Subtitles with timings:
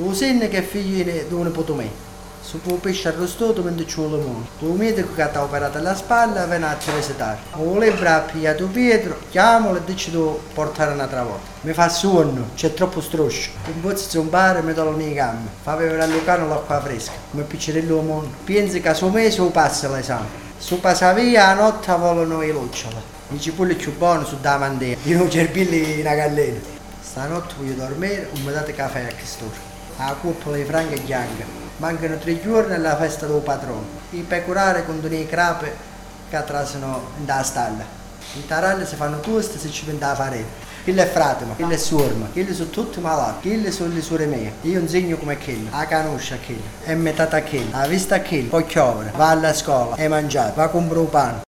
[0.00, 2.06] Lo senno che è figlio di un mio.
[2.40, 4.46] Su un pesce arrostato mentre ci vuole limone.
[4.60, 7.38] Lo medico che ha operato alla spalla viene a visitare.
[7.56, 10.22] Lo libro ha pigliato Pietro, chiamalo e dice di
[10.54, 11.48] portare un'altra volta.
[11.62, 13.50] Mi fa sonno, c'è troppo stroscio.
[13.66, 15.50] Un po' di zombare mi tolgo le gambe.
[15.62, 18.30] Fa bere a Lucano l'acqua fresca, come piccerello mondo.
[18.44, 20.28] Pensi che a suo mese passa l'esame.
[20.58, 22.94] Su passa via, a notte volano i luccioli.
[23.30, 24.96] I cipulli più buoni su da mandia.
[25.02, 26.60] Io non cerbilli una gallina.
[27.02, 29.76] Stanotte voglio dormire, un mi date caffè a quest'ora.
[29.98, 31.44] La coppola di franca e bianca.
[31.78, 33.84] Mancano tre giorni alla festa del patrono.
[34.10, 35.76] I pecorari con i crepe
[36.30, 37.84] che trasano da stalla.
[38.34, 40.46] I taralli si fanno questo se ci vende la farina.
[40.84, 44.52] Quello è fratemo, quello è suorma, quelli sono tutti malati, quelli sono le suore mie.
[44.62, 46.16] Io insegno come quello, a quello,
[46.84, 50.54] è metà a quello, la vista a quello, poi chiovere, va alla scuola, è mangiato,
[50.54, 51.46] va a comprare un pane.